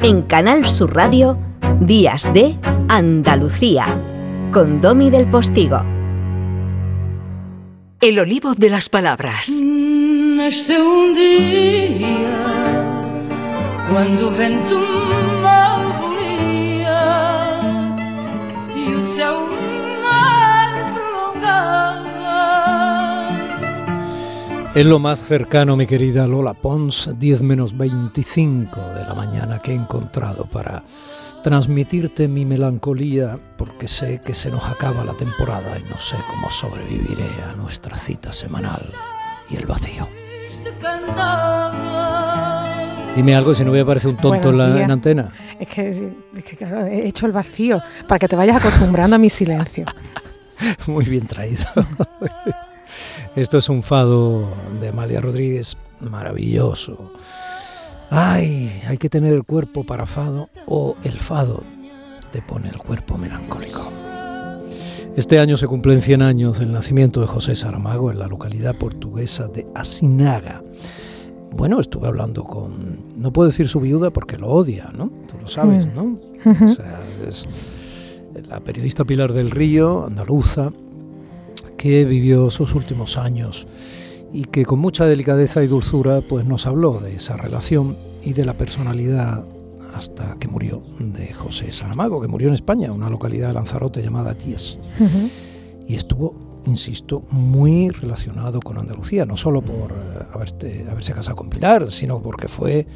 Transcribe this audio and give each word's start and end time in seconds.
En 0.00 0.22
Canal 0.22 0.68
Sur 0.68 0.94
Radio, 0.94 1.36
Días 1.80 2.32
de 2.32 2.56
Andalucía, 2.88 3.84
con 4.52 4.80
Domi 4.80 5.10
del 5.10 5.26
Postigo. 5.26 5.82
El 8.00 8.20
olivo 8.20 8.54
de 8.54 8.70
las 8.70 8.88
palabras. 8.88 9.48
un 9.48 11.14
día 11.14 12.16
cuando 13.90 14.30
vento 14.30 14.78
Es 24.78 24.86
lo 24.86 25.00
más 25.00 25.18
cercano, 25.18 25.76
mi 25.76 25.88
querida 25.88 26.28
Lola 26.28 26.54
Pons, 26.54 27.10
10 27.18 27.42
menos 27.42 27.76
25 27.76 28.80
de 28.94 29.02
la 29.02 29.12
mañana 29.12 29.58
que 29.58 29.72
he 29.72 29.74
encontrado 29.74 30.44
para 30.44 30.84
transmitirte 31.42 32.28
mi 32.28 32.44
melancolía 32.44 33.36
porque 33.56 33.88
sé 33.88 34.20
que 34.24 34.36
se 34.36 34.52
nos 34.52 34.62
acaba 34.66 35.04
la 35.04 35.14
temporada 35.14 35.76
y 35.80 35.82
no 35.90 35.98
sé 35.98 36.14
cómo 36.30 36.48
sobreviviré 36.48 37.26
a 37.50 37.56
nuestra 37.56 37.96
cita 37.96 38.32
semanal 38.32 38.88
y 39.50 39.56
el 39.56 39.66
vacío. 39.66 40.06
Dime 43.16 43.34
algo 43.34 43.54
si 43.54 43.64
no 43.64 43.72
voy 43.72 43.80
a 43.80 43.84
parecer 43.84 44.10
un 44.10 44.18
tonto 44.18 44.50
en 44.50 44.58
la 44.58 44.84
antena. 44.84 45.32
Es 45.58 45.66
que, 45.66 46.12
es 46.36 46.44
que, 46.44 46.56
claro, 46.56 46.86
he 46.86 47.08
hecho 47.08 47.26
el 47.26 47.32
vacío 47.32 47.80
para 48.06 48.20
que 48.20 48.28
te 48.28 48.36
vayas 48.36 48.64
acostumbrando 48.64 49.16
a 49.16 49.18
mi 49.18 49.28
silencio. 49.28 49.86
Muy 50.86 51.04
bien 51.04 51.26
traído. 51.26 51.64
Esto 53.36 53.58
es 53.58 53.68
un 53.68 53.82
fado 53.82 54.48
de 54.80 54.88
Amalia 54.88 55.20
Rodríguez 55.20 55.76
maravilloso. 56.00 57.12
Ay, 58.10 58.70
hay 58.88 58.96
que 58.96 59.08
tener 59.08 59.32
el 59.32 59.44
cuerpo 59.44 59.84
para 59.84 60.06
fado 60.06 60.48
o 60.66 60.96
el 61.04 61.18
fado 61.18 61.62
te 62.32 62.42
pone 62.42 62.68
el 62.68 62.78
cuerpo 62.78 63.16
melancólico. 63.18 63.90
Este 65.16 65.38
año 65.38 65.56
se 65.56 65.66
cumplen 65.66 66.00
100 66.00 66.22
años 66.22 66.58
del 66.58 66.72
nacimiento 66.72 67.20
de 67.20 67.26
José 67.26 67.56
Saramago 67.56 68.10
en 68.10 68.18
la 68.18 68.28
localidad 68.28 68.76
portuguesa 68.76 69.48
de 69.48 69.66
Asinaga. 69.74 70.62
Bueno, 71.50 71.80
estuve 71.80 72.06
hablando 72.06 72.44
con, 72.44 73.20
no 73.20 73.32
puedo 73.32 73.48
decir 73.48 73.68
su 73.68 73.80
viuda 73.80 74.10
porque 74.10 74.36
lo 74.36 74.48
odia, 74.48 74.90
¿no? 74.96 75.10
Tú 75.26 75.38
lo 75.40 75.48
sabes, 75.48 75.86
mm. 75.86 75.94
¿no? 75.94 76.18
O 76.64 76.68
sea, 76.68 77.00
es 77.26 77.46
la 78.48 78.60
periodista 78.60 79.04
Pilar 79.04 79.32
del 79.32 79.50
Río, 79.50 80.06
andaluza, 80.06 80.70
que 81.78 82.04
vivió 82.04 82.50
sus 82.50 82.74
últimos 82.74 83.16
años 83.16 83.66
y 84.32 84.44
que 84.44 84.66
con 84.66 84.78
mucha 84.78 85.06
delicadeza 85.06 85.62
y 85.62 85.66
dulzura 85.66 86.20
pues 86.20 86.44
nos 86.44 86.66
habló 86.66 87.00
de 87.00 87.14
esa 87.14 87.38
relación 87.38 87.96
y 88.22 88.34
de 88.34 88.44
la 88.44 88.54
personalidad 88.54 89.46
hasta 89.94 90.36
que 90.38 90.48
murió 90.48 90.82
de 90.98 91.32
José 91.32 91.72
Saramago, 91.72 92.20
que 92.20 92.28
murió 92.28 92.48
en 92.48 92.54
España, 92.54 92.92
una 92.92 93.08
localidad 93.08 93.48
de 93.48 93.54
Lanzarote 93.54 94.02
llamada 94.02 94.34
Tíes. 94.34 94.78
Y 95.86 95.94
estuvo, 95.94 96.34
insisto, 96.66 97.22
muy 97.30 97.90
relacionado 97.90 98.60
con 98.60 98.78
Andalucía, 98.78 99.24
no 99.24 99.36
solo 99.36 99.62
por 99.62 99.92
eh, 99.92 100.86
haberse 100.90 101.12
casado 101.12 101.36
con 101.36 101.48
Pilar, 101.48 101.90
sino 101.90 102.20
porque 102.20 102.48
fue 102.48 102.86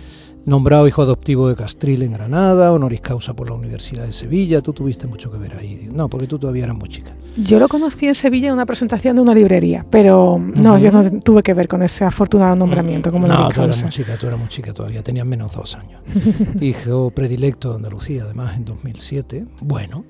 nombrado 0.45 0.89
hijo 0.89 1.03
adoptivo 1.03 1.49
de 1.49 1.57
Castril 1.57 2.03
en 2.03 2.13
Granada, 2.13 2.73
honoris 2.73 3.01
causa 3.01 3.35
por 3.35 3.49
la 3.49 3.55
Universidad 3.55 4.05
de 4.05 4.13
Sevilla. 4.13 4.61
Tú 4.61 4.73
tuviste 4.73 5.07
mucho 5.07 5.31
que 5.31 5.39
ver 5.39 5.57
ahí. 5.57 5.89
No, 5.93 6.09
porque 6.09 6.27
tú 6.27 6.39
todavía 6.39 6.65
eras 6.65 6.77
muy 6.77 6.89
chica. 6.89 7.13
Yo 7.37 7.59
lo 7.59 7.69
conocí 7.69 8.07
en 8.07 8.15
Sevilla 8.15 8.49
en 8.49 8.55
una 8.55 8.67
presentación 8.67 9.17
de 9.17 9.23
una 9.23 9.35
librería, 9.35 9.85
pero 9.89 10.39
no, 10.39 10.79
yo 10.79 10.91
no 10.91 11.21
tuve 11.21 11.43
que 11.43 11.55
ver 11.55 11.69
con 11.69 11.83
ese 11.83 12.05
afortunado 12.05 12.57
nombramiento 12.57 13.11
como 13.11 13.27
No, 13.27 13.49
tú 13.51 13.63
eras 13.63 13.83
muy 13.83 13.91
chica, 13.91 14.17
tú 14.19 14.27
eras 14.27 14.39
muy 14.39 14.49
chica 14.49 14.73
todavía, 14.73 15.03
tenías 15.03 15.27
menos 15.27 15.53
dos 15.53 15.77
años. 15.77 16.01
hijo 16.61 17.11
predilecto 17.11 17.71
de 17.71 17.77
Andalucía, 17.77 18.25
además 18.25 18.57
en 18.57 18.65
2007. 18.65 19.45
Bueno, 19.61 20.05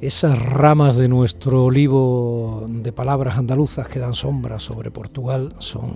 esas 0.00 0.38
ramas 0.38 0.96
de 0.96 1.08
nuestro 1.08 1.64
olivo 1.64 2.66
de 2.68 2.92
palabras 2.92 3.38
andaluzas 3.38 3.88
que 3.88 3.98
dan 3.98 4.14
sombra 4.14 4.58
sobre 4.58 4.90
Portugal 4.90 5.54
son 5.58 5.94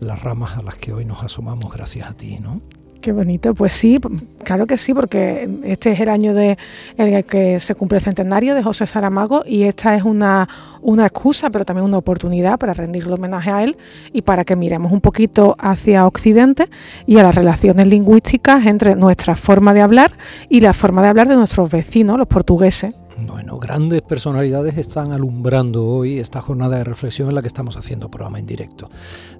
las 0.00 0.22
ramas 0.22 0.56
a 0.56 0.62
las 0.62 0.76
que 0.76 0.92
hoy 0.92 1.04
nos 1.04 1.22
asomamos 1.22 1.72
gracias 1.72 2.08
a 2.08 2.14
ti, 2.14 2.38
¿no? 2.40 2.60
Qué 3.02 3.10
bonito, 3.10 3.52
pues 3.52 3.72
sí, 3.72 3.98
claro 4.44 4.64
que 4.64 4.78
sí, 4.78 4.94
porque 4.94 5.50
este 5.64 5.90
es 5.90 5.98
el 5.98 6.08
año 6.08 6.34
de, 6.34 6.56
en 6.96 7.12
el 7.12 7.24
que 7.24 7.58
se 7.58 7.74
cumple 7.74 7.98
el 7.98 8.04
centenario 8.04 8.54
de 8.54 8.62
José 8.62 8.86
Saramago 8.86 9.42
y 9.44 9.64
esta 9.64 9.96
es 9.96 10.04
una, 10.04 10.48
una 10.82 11.06
excusa, 11.06 11.50
pero 11.50 11.64
también 11.64 11.84
una 11.84 11.98
oportunidad 11.98 12.60
para 12.60 12.72
rendirle 12.74 13.12
homenaje 13.12 13.50
a 13.50 13.64
él 13.64 13.76
y 14.12 14.22
para 14.22 14.44
que 14.44 14.54
miremos 14.54 14.92
un 14.92 15.00
poquito 15.00 15.56
hacia 15.58 16.06
Occidente 16.06 16.68
y 17.04 17.18
a 17.18 17.24
las 17.24 17.34
relaciones 17.34 17.88
lingüísticas 17.88 18.66
entre 18.66 18.94
nuestra 18.94 19.34
forma 19.34 19.74
de 19.74 19.80
hablar 19.80 20.12
y 20.48 20.60
la 20.60 20.72
forma 20.72 21.02
de 21.02 21.08
hablar 21.08 21.26
de 21.26 21.34
nuestros 21.34 21.72
vecinos, 21.72 22.16
los 22.16 22.28
portugueses. 22.28 23.02
Bueno, 23.26 23.58
grandes 23.58 24.02
personalidades 24.02 24.76
están 24.76 25.12
alumbrando 25.12 25.86
hoy 25.86 26.18
esta 26.18 26.40
jornada 26.40 26.78
de 26.78 26.84
reflexión 26.84 27.28
en 27.28 27.34
la 27.34 27.42
que 27.42 27.48
estamos 27.48 27.76
haciendo 27.76 28.10
programa 28.10 28.38
en 28.38 28.46
directo. 28.46 28.88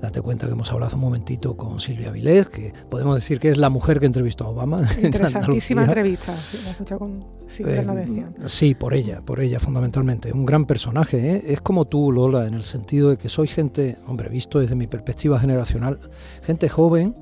Date 0.01 0.21
cuenta 0.21 0.47
que 0.47 0.53
hemos 0.53 0.71
hablado 0.73 0.97
un 0.97 1.03
momentito 1.03 1.57
con 1.57 1.81
Silvia 1.81 2.11
Vilés, 2.11 2.49
que 2.49 2.73
podemos 2.89 3.15
decir 3.15 3.41
que 3.41 3.51
es 3.51 3.59
la 3.59 3.71
mujer 3.71 3.99
que 4.01 4.07
entrevistó 4.07 4.45
a 4.45 4.49
Obama. 4.49 4.83
Interesantísima 5.03 5.85
entrevista, 5.85 6.37
sí, 6.37 6.59
la 6.65 6.97
con 6.97 7.25
Silvia 7.49 7.83
eh, 7.83 8.25
Sí, 8.47 8.75
por 8.75 8.95
ella, 8.95 9.21
por 9.23 9.41
ella 9.41 9.59
fundamentalmente. 9.59 10.33
Un 10.33 10.47
gran 10.47 10.65
personaje, 10.65 11.37
¿eh? 11.37 11.45
es 11.49 11.61
como 11.61 11.87
tú, 11.87 12.13
Lola, 12.13 12.47
en 12.47 12.55
el 12.55 12.65
sentido 12.65 13.11
de 13.11 13.17
que 13.17 13.29
soy 13.29 13.49
gente, 13.49 13.99
hombre, 14.07 14.29
visto 14.29 14.61
desde 14.61 14.75
mi 14.75 14.87
perspectiva 14.87 15.39
generacional, 15.41 15.99
gente 16.43 16.69
joven 16.69 17.15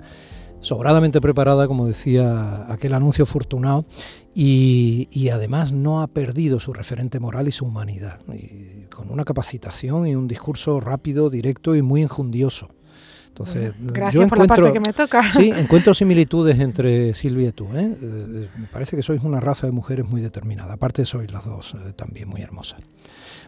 sobradamente 0.60 1.21
preparada, 1.21 1.66
como 1.66 1.87
decía 1.87 2.72
aquel 2.72 2.94
anuncio 2.94 3.25
afortunado, 3.25 3.84
y, 4.34 5.28
además 5.32 5.72
no 5.72 6.03
ha 6.03 6.06
perdido 6.06 6.60
su 6.60 6.72
referente 6.72 7.21
moral 7.21 7.48
y 7.48 7.53
su 7.53 7.66
humanidad, 7.66 8.21
con 8.94 9.10
una 9.10 9.25
capacitación 9.25 10.06
y 10.06 10.15
un 10.15 10.28
discurso 10.28 10.81
rápido, 10.81 11.31
directo 11.31 11.75
y 11.75 11.82
muy 11.82 12.03
enjundioso. 12.03 12.69
Entonces, 13.28 13.75
yo 14.12 14.22
encuentro, 14.22 14.72
que 14.72 14.81
me 14.81 14.93
toca. 14.93 15.32
Sí, 15.32 15.50
encuentro 15.56 15.94
similitudes 15.94 16.59
entre 16.59 17.15
Silvia 17.15 17.48
y 17.48 17.53
tú. 17.53 17.65
¿eh? 17.75 17.97
Eh, 18.03 18.48
me 18.59 18.66
parece 18.66 18.97
que 18.97 19.03
sois 19.03 19.22
una 19.22 19.41
raza 19.41 19.66
de 19.66 19.72
mujeres 19.72 20.10
muy 20.10 20.21
determinada. 20.21 20.75
Aparte, 20.75 21.06
sois 21.06 21.32
las 21.32 21.44
dos 21.47 21.75
eh, 21.75 21.92
también 21.94 22.28
muy 22.28 22.42
hermosas. 22.42 22.81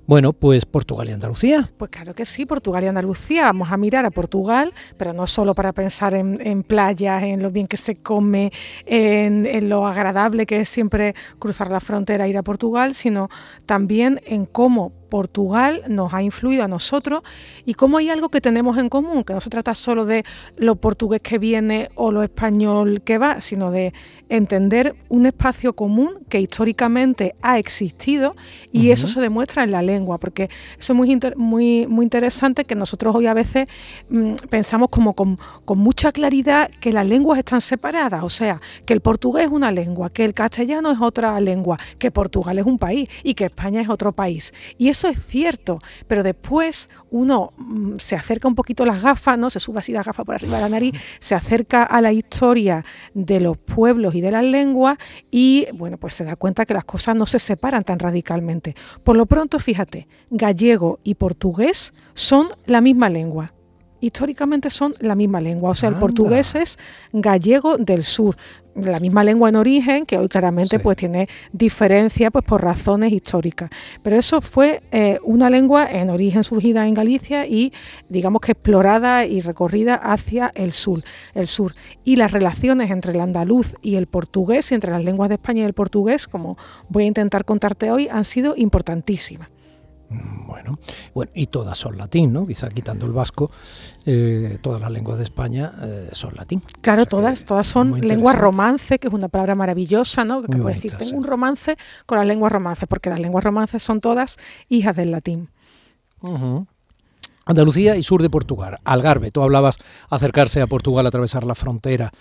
Bueno, 0.07 0.33
pues 0.33 0.67
Portugal 0.67 1.09
y 1.09 1.13
Andalucía. 1.13 1.69
Pues 1.77 1.91
claro 1.91 2.13
que 2.15 2.27
sí, 2.27 2.45
Portugal 2.45 2.85
y 2.85 2.89
Andalucía. 2.89 3.45
Vamos 3.45 3.71
a 3.71 3.77
mirar 3.77 4.05
a 4.05 4.11
Portugal, 4.11 4.73
pero 4.97 5.13
no 5.13 5.27
solo 5.27 5.55
para 5.55 5.73
pensar 5.73 6.15
en, 6.15 6.63
playas, 6.65 7.23
en 7.23 7.43
lo 7.43 7.51
bien 7.51 7.67
que 7.69 7.77
se 7.77 7.97
come, 7.97 8.53
en, 8.85 9.47
en, 9.47 9.69
lo 9.69 9.87
agradable 9.87 10.45
que 10.45 10.61
es 10.61 10.69
siempre 10.69 11.15
cruzar 11.39 11.71
la 11.71 11.81
frontera 11.81 12.27
e 12.27 12.31
ir 12.31 12.39
a 12.39 12.43
Portugal, 12.43 12.95
sino 12.95 13.29
también 13.65 14.21
en 14.27 14.45
cómo 14.45 14.93
Portugal 15.13 15.83
nos 15.89 16.15
ha 16.15 16.23
influido 16.23 16.65
a 16.65 16.69
nosotros 16.69 17.21
y 17.67 17.75
cómo 17.75 17.99
hay 17.99 18.09
algo 18.09 18.31
que 18.31 18.41
tenemos 18.41 18.79
en 18.79 18.89
común, 18.89 19.25
que 19.25 19.35
no 19.35 19.43
se 19.43 19.51
trata 19.51 19.75
solo 19.75 20.07
de 20.07 20.25
lo 20.57 20.77
portugués 20.77 21.21
que 21.21 21.37
viene 21.37 21.91
o 21.97 22.11
lo 22.11 22.23
español 22.23 23.03
que 23.03 23.19
va, 23.19 23.43
sino 23.43 23.71
de 23.71 23.93
entender 24.31 24.95
un 25.11 25.27
espacio 25.27 25.75
común 25.75 26.21
que 26.31 26.41
históricamente 26.41 27.35
ha 27.43 27.59
existido 27.59 28.35
y 28.73 28.91
eso 28.91 29.07
se 29.07 29.21
demuestra 29.21 29.65
en 29.65 29.73
la 29.73 29.83
lengua, 29.83 30.17
porque 30.17 30.49
eso 30.79 30.95
es 30.95 30.97
muy, 30.97 31.21
muy, 31.37 31.87
muy 31.87 32.05
interesante 32.05 32.65
que 32.65 32.75
nosotros 32.75 33.15
hoy 33.15 33.27
a 33.27 33.35
veces 33.35 33.69
mm, 34.09 34.37
pensamos 34.49 34.89
como 34.89 35.13
con, 35.13 35.39
con 35.67 35.77
mucha 35.77 36.11
claridad 36.13 36.71
que 36.81 36.91
las 36.91 37.07
lenguas 37.07 37.39
están 37.39 37.61
separadas, 37.61 38.25
o 38.25 38.31
sea, 38.31 38.63
que 38.87 38.95
el 38.95 39.01
portugués 39.01 39.45
es 39.45 39.53
una 39.53 39.71
lengua, 39.73 40.09
que 40.09 40.25
el 40.25 40.33
castellano 40.33 40.91
es 40.91 41.03
otra 41.03 41.39
lengua, 41.39 41.79
que 41.99 42.11
Portugal 42.11 42.59
es 42.59 42.65
un 42.65 42.79
país 42.79 43.11
y 43.23 43.35
que 43.35 43.45
España 43.45 43.83
es 43.83 43.91
otro 43.91 44.13
país. 44.13 44.55
Y 44.79 44.89
eso 44.89 45.02
es 45.09 45.25
cierto, 45.25 45.81
pero 46.07 46.23
después 46.23 46.89
uno 47.11 47.53
mm, 47.57 47.97
se 47.99 48.17
acerca 48.17 48.49
un 48.49 48.55
poquito 48.55 48.85
las 48.85 49.03
gafas, 49.03 49.39
¿no? 49.39 49.51
Se 49.51 49.61
sube 49.61 49.79
así 49.79 49.93
la 49.93 50.03
gafa 50.03 50.25
por 50.25 50.35
arriba 50.35 50.57
de 50.57 50.63
la 50.63 50.69
nariz, 50.69 50.95
se 51.21 51.35
acerca 51.35 51.83
a 51.83 52.01
la 52.01 52.13
historia 52.13 52.85
de 53.15 53.41
los 53.41 53.59
pueblos 53.59 54.15
y 54.15 54.21
de 54.21 54.31
las 54.31 54.45
lenguas 54.45 54.99
y, 55.31 55.67
bueno, 55.75 55.99
pues 55.99 56.15
se 56.15 56.25
da 56.25 56.37
cuenta 56.37 56.67
que 56.67 56.75
las 56.75 56.85
cosas 56.85 57.17
no 57.17 57.27
se 57.27 57.39
separan 57.39 57.85
tan 57.85 57.99
radicalmente. 57.99 58.75
Por 59.05 59.17
lo 59.17 59.27
pronto, 59.27 59.59
fíjate, 59.59 60.09
gallego 60.31 61.01
y 61.05 61.15
portugués 61.15 61.93
son 62.15 62.49
la 62.67 62.81
misma 62.81 63.09
lengua 63.09 63.53
históricamente 64.03 64.69
son 64.69 64.95
la 64.99 65.15
misma 65.15 65.41
lengua. 65.41 65.71
O 65.71 65.75
sea, 65.75 65.89
el 65.89 65.95
portugués 65.95 66.55
es 66.57 66.79
gallego 67.13 67.79
del 67.79 68.03
sur, 68.03 68.37
la 68.75 69.01
misma 69.01 69.25
lengua 69.25 69.49
en 69.49 69.57
origen, 69.57 70.07
que 70.07 70.19
hoy 70.19 70.29
claramente 70.29 70.79
pues 70.79 70.97
tiene 70.97 71.29
diferencia 71.53 72.31
pues 72.31 72.45
por 72.45 72.63
razones 72.63 73.13
históricas. 73.13 73.71
Pero 74.03 74.17
eso 74.17 74.41
fue 74.41 74.83
eh, 74.91 75.19
una 75.23 75.51
lengua 75.51 75.91
en 75.91 76.11
origen 76.11 76.45
surgida 76.45 76.87
en 76.87 76.95
Galicia 76.95 77.47
y 77.47 77.73
digamos 78.09 78.41
que 78.41 78.53
explorada 78.53 79.27
y 79.27 79.41
recorrida 79.41 79.95
hacia 79.95 80.51
el 80.55 80.73
sur, 80.73 81.03
el 81.35 81.47
sur. 81.47 81.73
Y 82.05 82.17
las 82.17 82.33
relaciones 82.33 82.91
entre 82.91 83.13
el 83.13 83.21
andaluz 83.21 83.75
y 83.83 83.97
el 83.97 84.07
portugués, 84.07 84.71
y 84.73 84.75
entre 84.75 84.91
las 84.91 85.05
lenguas 85.05 85.29
de 85.29 85.37
España 85.37 85.63
y 85.63 85.67
el 85.67 85.75
portugués, 85.75 86.27
como 86.29 86.57
voy 86.89 87.05
a 87.05 87.07
intentar 87.07 87.45
contarte 87.45 87.91
hoy, 87.91 88.09
han 88.11 88.25
sido 88.25 88.55
importantísimas. 88.57 89.51
Bueno, 90.47 90.79
bueno, 91.15 91.33
y 91.35 91.47
todas 91.47 91.79
son 91.79 91.99
latín, 91.99 92.33
¿no? 92.33 92.47
Quizá 92.47 92.69
quitando 92.71 93.07
el 93.07 93.13
vasco, 93.13 93.51
eh, 94.05 94.59
todas 94.61 94.81
las 94.81 94.91
lenguas 94.91 95.19
de 95.19 95.25
España 95.25 95.73
eh, 95.83 96.09
son 96.13 96.35
latín. 96.35 96.63
Claro, 96.81 97.07
todas, 97.07 97.45
todas 97.45 97.67
son 97.67 98.01
lenguas 98.01 98.39
romance, 98.39 98.99
que 98.99 99.09
es 99.09 99.15
una 99.15 99.29
palabra 99.29 99.55
maravillosa, 99.55 100.25
¿no? 100.25 100.43
Que 100.43 100.57
puede 100.57 100.75
decir, 100.75 100.93
tengo 100.97 101.17
un 101.17 101.25
romance 101.25 101.77
con 102.07 102.19
las 102.19 102.27
lenguas 102.27 102.53
romances, 102.53 102.89
porque 102.89 103.11
las 103.11 103.21
lenguas 103.21 103.45
romances 103.45 103.83
son 103.83 104.01
todas 104.01 104.37
hijas 104.69 104.97
del 104.97 105.11
latín. 105.11 105.49
Andalucía 107.45 107.97
y 107.97 108.03
sur 108.03 108.23
de 108.23 108.31
Portugal, 108.31 108.79
Algarve. 108.85 109.33
Tú 109.33 109.43
hablabas 109.43 109.79
acercarse 110.09 110.61
a 110.61 110.69
Portugal, 110.69 111.07
atravesar 111.07 111.45
la 111.45 111.57
frontera, 111.57 112.13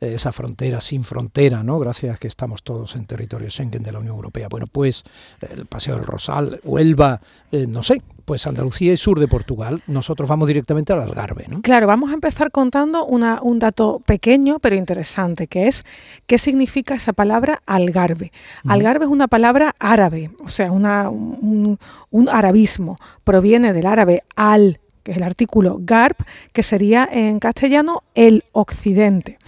esa 0.00 0.32
frontera 0.32 0.80
sin 0.80 1.04
frontera, 1.04 1.62
¿no? 1.62 1.78
Gracias 1.78 2.16
a 2.16 2.18
que 2.18 2.28
estamos 2.28 2.62
todos 2.62 2.96
en 2.96 3.04
territorio 3.04 3.50
Schengen 3.50 3.82
de 3.82 3.92
la 3.92 3.98
Unión 3.98 4.16
Europea. 4.16 4.48
Bueno, 4.48 4.66
pues 4.66 5.04
el 5.40 5.66
Paseo 5.66 5.96
del 5.96 6.04
Rosal, 6.04 6.60
Huelva, 6.64 7.20
eh, 7.52 7.66
no 7.66 7.82
sé, 7.82 8.02
pues 8.24 8.46
Andalucía 8.46 8.92
y 8.92 8.96
sur 8.96 9.18
de 9.18 9.28
Portugal. 9.28 9.82
Nosotros 9.86 10.28
vamos 10.28 10.48
directamente 10.48 10.92
al 10.92 11.02
Algarve, 11.02 11.46
¿no? 11.48 11.60
Claro, 11.62 11.86
vamos 11.86 12.10
a 12.10 12.14
empezar 12.14 12.50
contando 12.50 13.04
una, 13.04 13.40
un 13.42 13.58
dato 13.58 14.00
pequeño 14.06 14.58
pero 14.58 14.76
interesante, 14.76 15.48
que 15.48 15.68
es 15.68 15.84
qué 16.26 16.38
significa 16.38 16.94
esa 16.94 17.12
palabra 17.12 17.62
Algarve. 17.66 18.32
Algarve 18.66 19.04
es 19.04 19.10
una 19.10 19.28
palabra 19.28 19.74
árabe, 19.78 20.30
o 20.42 20.48
sea, 20.48 20.72
una, 20.72 21.10
un, 21.10 21.78
un 22.10 22.28
arabismo. 22.28 22.98
Proviene 23.24 23.72
del 23.72 23.86
árabe 23.86 24.22
al, 24.36 24.80
que 25.02 25.12
es 25.12 25.16
el 25.18 25.24
artículo 25.24 25.78
garb, 25.80 26.16
que 26.52 26.62
sería 26.62 27.08
en 27.10 27.38
castellano 27.38 28.02
el 28.14 28.44
occidente. 28.52 29.38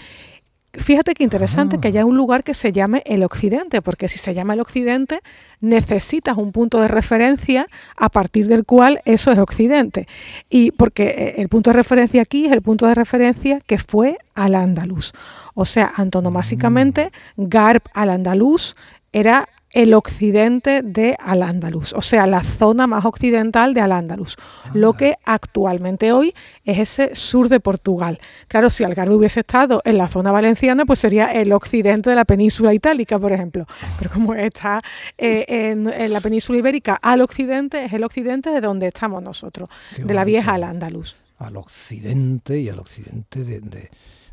Fíjate 0.74 1.14
qué 1.14 1.22
interesante 1.22 1.78
que 1.78 1.88
haya 1.88 2.06
un 2.06 2.16
lugar 2.16 2.44
que 2.44 2.54
se 2.54 2.72
llame 2.72 3.02
el 3.04 3.24
Occidente, 3.24 3.82
porque 3.82 4.08
si 4.08 4.18
se 4.18 4.32
llama 4.32 4.54
el 4.54 4.60
Occidente, 4.60 5.20
necesitas 5.60 6.38
un 6.38 6.50
punto 6.50 6.80
de 6.80 6.88
referencia 6.88 7.66
a 7.94 8.08
partir 8.08 8.48
del 8.48 8.64
cual 8.64 9.02
eso 9.04 9.30
es 9.30 9.38
Occidente. 9.38 10.08
Y 10.48 10.70
porque 10.70 11.08
eh, 11.08 11.34
el 11.42 11.50
punto 11.50 11.70
de 11.70 11.74
referencia 11.74 12.22
aquí 12.22 12.46
es 12.46 12.52
el 12.52 12.62
punto 12.62 12.86
de 12.86 12.94
referencia 12.94 13.60
que 13.66 13.76
fue 13.76 14.16
al 14.34 14.54
andaluz. 14.54 15.12
O 15.52 15.66
sea, 15.66 15.92
antonomásicamente, 15.94 17.10
mm. 17.36 17.44
Garb 17.48 17.82
al 17.92 18.08
andaluz 18.08 18.74
era 19.12 19.50
el 19.72 19.94
occidente 19.94 20.82
de 20.82 21.16
Al-Ándalus, 21.18 21.94
o 21.94 22.02
sea, 22.02 22.26
la 22.26 22.44
zona 22.44 22.86
más 22.86 23.04
occidental 23.04 23.72
de 23.72 23.80
Al-Ándalus, 23.80 24.36
lo 24.74 24.92
que 24.92 25.16
actualmente 25.24 26.12
hoy 26.12 26.34
es 26.64 26.78
ese 26.78 27.14
sur 27.14 27.48
de 27.48 27.58
Portugal. 27.58 28.20
Claro, 28.48 28.68
si 28.68 28.84
Algarve 28.84 29.14
hubiese 29.14 29.40
estado 29.40 29.80
en 29.84 29.96
la 29.96 30.08
zona 30.08 30.30
valenciana, 30.30 30.84
pues 30.84 30.98
sería 30.98 31.32
el 31.32 31.52
occidente 31.52 32.10
de 32.10 32.16
la 32.16 32.26
península 32.26 32.74
itálica, 32.74 33.18
por 33.18 33.32
ejemplo. 33.32 33.66
Pero 33.98 34.10
como 34.10 34.34
está 34.34 34.82
eh, 35.16 35.46
en, 35.48 36.12
la 36.12 36.20
península 36.20 36.58
ibérica 36.58 36.98
al 37.00 37.22
occidente, 37.22 37.84
es 37.84 37.92
el 37.94 38.04
occidente 38.04 38.50
de 38.50 38.60
donde 38.60 38.88
estamos 38.88 39.22
nosotros, 39.22 39.70
de 39.96 40.14
la 40.14 40.24
vieja 40.24 40.52
Al-Ándalus. 40.54 41.16
Al 41.38 41.56
occidente 41.56 42.58
y 42.60 42.68
al 42.68 42.78
occidente 42.78 43.42
de 43.42 43.88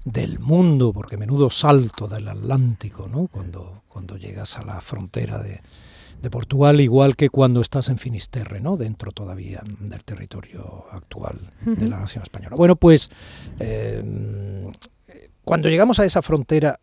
del 0.06 0.40
mundo, 0.40 0.94
porque 0.94 1.18
menudo 1.18 1.50
salto 1.50 2.08
del 2.08 2.28
Atlántico, 2.28 3.08
¿no? 3.08 3.28
Cuando, 3.28 3.84
cuando 3.88 4.18
llegas 4.18 4.58
a 4.58 4.64
la 4.64 4.82
frontera 4.82 5.40
de, 5.40 5.60
Portugal, 6.30 6.82
igual 6.82 7.16
que 7.16 7.30
cuando 7.30 7.62
estás 7.62 7.88
en 7.88 7.98
Finisterre, 7.98 8.60
¿no? 8.60 8.76
Dentro 8.76 9.14
todavía 9.14 9.64
del 9.80 10.04
territorio 10.04 10.86
actual 10.92 11.40
de 11.66 11.88
la 11.88 11.98
nación 11.98 12.24
española. 12.24 12.58
Bueno, 12.58 12.76
pues 12.76 13.10
eh, 13.58 14.70
cuando 15.46 15.70
llegamos 15.70 15.98
a 16.00 16.06
esa 16.06 16.22
frontera 16.22 16.78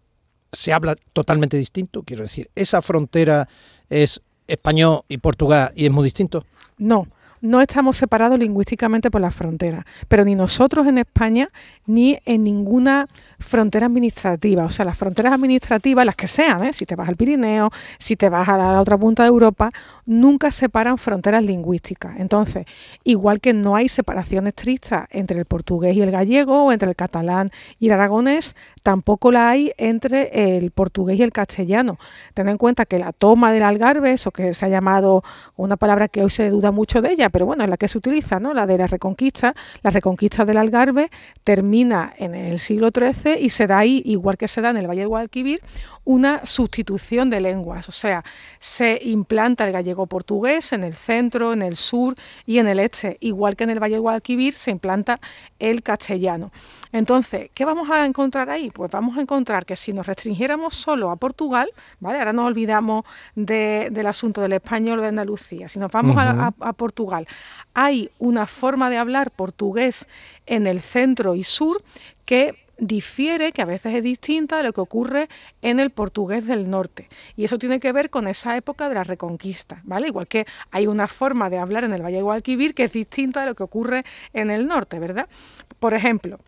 se 0.51 0.73
habla 0.73 0.97
totalmente 1.13 1.59
distinto, 1.59 2.03
quiero 2.03 2.23
decir, 2.23 2.51
esa 2.55 2.81
frontera 2.81 3.47
es 3.91 4.23
español 4.47 5.03
y 5.07 5.19
Portugal 5.19 5.71
y 5.77 5.85
es 5.87 5.93
muy 5.93 6.05
distinto. 6.05 6.47
No, 6.79 7.07
no 7.41 7.61
estamos 7.61 7.97
separados 7.97 8.39
lingüísticamente 8.39 9.11
por 9.11 9.21
la 9.21 9.31
frontera, 9.31 9.85
pero 10.09 10.25
ni 10.25 10.35
nosotros 10.35 10.87
en 10.87 10.99
España 10.99 11.51
ni 11.87 12.19
en 12.25 12.43
ninguna 12.43 13.07
frontera 13.39 13.87
administrativa. 13.87 14.65
O 14.65 14.71
sea, 14.71 14.85
las 14.85 14.99
fronteras 14.99 15.33
administrativas, 15.33 16.05
las 16.05 16.17
que 16.17 16.27
sean, 16.27 16.65
¿eh? 16.65 16.73
si 16.73 16.87
te 16.87 16.97
vas 16.97 17.09
al 17.09 17.17
Pirineo, 17.17 17.71
si 17.99 18.17
te 18.17 18.29
vas 18.29 18.49
a 18.49 18.57
la, 18.57 18.81
otra 18.81 18.99
punta 18.99 19.23
de 19.23 19.29
Europa, 19.29 19.71
nunca 20.05 20.51
separan 20.51 20.99
fronteras 20.99 21.43
lingüísticas. 21.43 22.17
Entonces, 22.19 22.67
igual 23.05 23.41
que 23.41 23.53
no 23.53 23.77
hay 23.77 23.89
separación 23.89 24.47
estricta 24.47 25.07
entre 25.11 25.39
el 25.39 25.45
portugués 25.45 25.97
y 25.97 26.03
el 26.03 26.11
gallego, 26.11 26.65
o 26.65 26.73
entre 26.73 26.89
el 26.89 26.97
catalán 26.97 27.51
y 27.79 27.87
el 27.87 27.93
aragonés, 27.93 28.55
tampoco 28.87 29.33
la 29.33 29.51
hay 29.51 29.73
entre 29.79 30.57
el 30.57 30.71
portugués 30.71 31.19
y 31.19 31.25
el 31.25 31.33
castellano. 31.33 31.99
Ten 32.35 32.49
en 32.49 32.57
cuenta 32.57 32.85
que 32.85 33.01
la 33.01 33.13
toma 33.13 33.51
del 33.51 33.65
Algarve, 33.65 34.13
eso 34.13 34.31
que 34.31 34.55
se 34.55 34.65
ha 34.65 34.69
llamado 34.69 35.25
una 35.57 35.77
palabra 35.77 36.07
que 36.07 36.23
hoy 36.23 36.31
se 36.31 36.51
duda 36.51 36.71
mucho 36.71 37.03
de 37.03 37.11
ella, 37.11 37.29
pero 37.29 37.47
bueno, 37.47 37.65
es 37.65 37.71
la 37.71 37.79
que 37.79 37.89
se 37.89 37.99
utiliza, 37.99 38.39
¿no? 38.39 38.55
La 38.55 38.65
de 38.65 38.79
la 38.79 38.87
reconquista, 38.87 39.57
la 39.83 39.91
reconquista 39.91 40.45
del 40.45 40.59
Algarve 40.59 41.11
termina 41.43 42.15
en 42.17 42.37
el 42.37 42.61
siglo 42.61 42.91
XIII 42.95 43.41
y 43.41 43.51
se 43.51 43.67
da 43.67 43.79
ahí, 43.79 44.03
igual 44.05 44.37
que 44.37 44.47
se 44.47 44.61
da 44.61 44.71
en 44.71 44.77
el 44.77 44.87
Valle 44.87 45.01
del 45.01 45.09
Guadalquivir, 45.09 45.63
una 46.07 46.47
sustitución 46.47 47.31
de 47.31 47.41
lenguas, 47.41 47.89
o 47.89 47.93
sea, 47.93 48.25
se 48.61 48.99
implanta 49.03 49.65
el 49.67 49.73
gallego 49.73 50.07
portugués 50.07 50.73
en 50.73 50.85
el 50.85 50.95
centro, 50.95 51.53
en 51.53 51.63
el 51.63 51.77
sur 51.77 52.15
y 52.47 52.59
en 52.59 52.69
el 52.69 52.79
este, 52.79 53.17
igual 53.21 53.57
que 53.57 53.65
en 53.65 53.71
el 53.71 53.81
Valle 53.81 53.95
del 53.95 54.03
Guadalquivir 54.03 54.55
se 54.55 54.71
implanta 54.71 55.19
el 55.59 55.83
castellano. 55.83 56.53
Entonces, 56.93 57.51
¿qué 57.53 57.65
vamos 57.65 57.91
a 57.91 58.07
encontrar 58.07 58.49
ahí? 58.51 58.71
Pues 58.71 58.89
vamos 58.89 59.19
a 59.19 59.21
encontrar 59.21 59.67
que 59.67 59.75
si 59.75 59.93
nos 59.93 60.07
restringiéramos 60.07 60.75
solo 60.75 61.11
a 61.11 61.17
Portugal, 61.17 61.69
¿vale? 61.99 62.19
Ahora 62.19 62.33
nos 62.33 62.47
olvidamos 62.47 63.05
del 63.35 64.07
asunto 64.07 64.41
del 64.41 64.53
español 64.53 65.01
de 65.01 65.09
Andalucía, 65.09 65.69
si 65.69 65.81
nos 65.81 65.91
vamos 65.91 66.17
a, 66.17 66.53
a 66.61 66.73
Portugal, 66.73 67.27
hay 67.75 68.11
una 68.21 68.47
forma 68.47 68.91
de 68.91 68.99
hablar 68.99 69.33
portugués 69.33 70.07
en 70.47 70.69
el 70.69 70.83
centro 70.83 71.35
y 71.35 71.43
sur 71.43 71.83
que 72.25 72.66
difiere, 72.79 73.53
que 73.53 73.63
a 73.63 73.65
veces 73.65 73.95
es 73.95 74.03
distinta 74.03 74.59
de 74.59 74.65
lo 74.65 74.73
que 74.73 74.81
ocurre 74.81 75.29
en 75.63 75.81
el 75.81 75.91
portugués 75.91 76.47
del 76.47 76.69
norte. 76.69 77.09
Y 77.37 77.45
eso 77.45 77.59
tiene 77.59 77.81
que 77.81 77.93
ver 77.93 78.11
con 78.11 78.29
esa 78.29 78.57
época 78.57 78.89
de 78.89 78.95
la 78.95 79.05
reconquista, 79.05 79.81
¿vale? 79.85 80.09
Igual 80.09 80.27
que 80.27 80.47
hay 80.71 80.87
una 80.87 81.09
forma 81.09 81.51
de 81.51 81.59
hablar 81.59 81.85
en 81.85 81.95
el 81.95 82.03
Valle 82.03 82.17
de 82.17 82.23
Guadalquivir 82.23 82.75
que 82.75 82.85
es 82.85 82.93
distinta 82.93 83.41
de 83.41 83.47
lo 83.47 83.55
que 83.55 83.63
ocurre 83.63 84.05
en 84.33 84.51
el 84.51 84.67
norte, 84.67 84.99
¿verdad? 84.99 85.29
Por 85.81 85.95
ejemplo, 85.95 86.39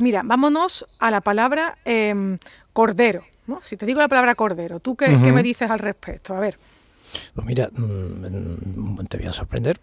mira, 0.00 0.22
vámonos 0.24 0.86
a 0.98 1.10
la 1.10 1.20
palabra 1.20 1.78
em, 1.84 2.38
cordero. 2.72 3.24
¿no? 3.46 3.60
Si 3.62 3.76
te 3.76 3.86
digo 3.86 4.00
la 4.00 4.08
palabra 4.08 4.34
cordero, 4.34 4.80
¿tú 4.80 4.96
qué, 4.96 5.08
me 5.08 5.42
dices 5.42 5.70
al 5.70 5.78
respecto? 5.78 6.34
A 6.34 6.40
ver. 6.40 6.58
Pues 7.34 7.46
mira, 7.46 7.70
mm, 7.72 9.06
te 9.08 9.18
voy 9.18 9.26
a 9.26 9.32
sorprender. 9.32 9.78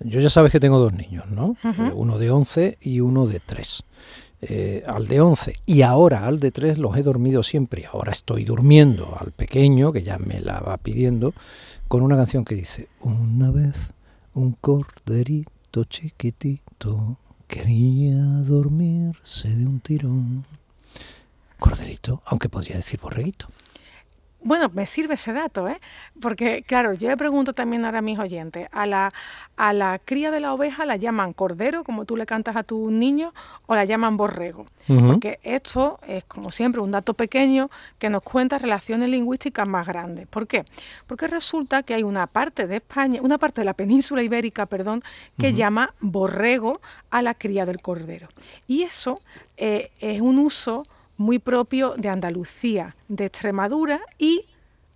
Yo 0.00 0.20
ya 0.20 0.30
sabes 0.30 0.52
que 0.52 0.60
tengo 0.60 0.78
dos 0.78 0.92
niños, 0.92 1.26
¿no? 1.30 1.56
Eh, 1.64 1.92
uno 1.94 2.18
de 2.18 2.30
11 2.30 2.78
y 2.80 3.00
uno 3.00 3.26
de 3.26 3.40
3. 3.40 3.82
Eh, 4.42 4.82
al 4.86 5.08
de 5.08 5.22
11 5.22 5.54
y 5.64 5.80
ahora 5.80 6.26
al 6.26 6.38
de 6.38 6.50
3 6.50 6.76
los 6.76 6.94
he 6.98 7.02
dormido 7.02 7.42
siempre 7.42 7.86
ahora 7.86 8.12
estoy 8.12 8.44
durmiendo 8.44 9.16
al 9.18 9.32
pequeño, 9.32 9.92
que 9.92 10.02
ya 10.02 10.18
me 10.18 10.40
la 10.40 10.60
va 10.60 10.76
pidiendo, 10.76 11.32
con 11.88 12.02
una 12.02 12.16
canción 12.16 12.44
que 12.44 12.54
dice, 12.54 12.88
una 13.00 13.50
vez 13.50 13.92
un 14.34 14.52
corderito 14.52 15.84
chiquitito 15.84 17.16
quería 17.46 18.16
dormirse 18.16 19.48
de 19.48 19.66
un 19.66 19.80
tirón. 19.80 20.44
Corderito, 21.58 22.22
aunque 22.26 22.50
podría 22.50 22.76
decir 22.76 23.00
borreguito. 23.00 23.46
Bueno, 24.46 24.70
me 24.72 24.86
sirve 24.86 25.14
ese 25.14 25.32
dato, 25.32 25.66
¿eh? 25.66 25.80
Porque, 26.20 26.62
claro, 26.62 26.94
yo 26.94 27.08
le 27.08 27.16
pregunto 27.16 27.52
también 27.52 27.84
ahora 27.84 27.98
a 27.98 28.02
mis 28.02 28.16
oyentes, 28.16 28.68
a 28.70 28.86
la, 28.86 29.10
a 29.56 29.72
la 29.72 29.98
cría 29.98 30.30
de 30.30 30.38
la 30.38 30.54
oveja 30.54 30.86
la 30.86 30.94
llaman 30.94 31.32
cordero, 31.32 31.82
como 31.82 32.04
tú 32.04 32.16
le 32.16 32.26
cantas 32.26 32.54
a 32.54 32.62
tu 32.62 32.92
niño, 32.92 33.34
o 33.66 33.74
la 33.74 33.84
llaman 33.84 34.16
borrego. 34.16 34.66
Porque 34.86 35.40
esto 35.42 35.98
es, 36.06 36.22
como 36.22 36.52
siempre, 36.52 36.80
un 36.80 36.92
dato 36.92 37.14
pequeño 37.14 37.70
que 37.98 38.08
nos 38.08 38.22
cuenta 38.22 38.56
relaciones 38.58 39.08
lingüísticas 39.08 39.66
más 39.66 39.84
grandes. 39.84 40.28
¿Por 40.28 40.46
qué? 40.46 40.64
Porque 41.08 41.26
resulta 41.26 41.82
que 41.82 41.94
hay 41.94 42.04
una 42.04 42.28
parte 42.28 42.68
de 42.68 42.76
España, 42.76 43.20
una 43.22 43.38
parte 43.38 43.62
de 43.62 43.64
la 43.64 43.74
península 43.74 44.22
ibérica, 44.22 44.66
perdón, 44.66 45.02
que 45.40 45.54
llama 45.54 45.92
borrego 45.98 46.80
a 47.10 47.20
la 47.20 47.34
cría 47.34 47.66
del 47.66 47.80
cordero. 47.80 48.28
Y 48.68 48.82
eso 48.82 49.18
eh, 49.56 49.90
es 49.98 50.20
un 50.20 50.38
uso 50.38 50.86
muy 51.16 51.38
propio 51.38 51.94
de 51.96 52.08
Andalucía, 52.08 52.96
de 53.08 53.26
Extremadura 53.26 54.00
y 54.18 54.44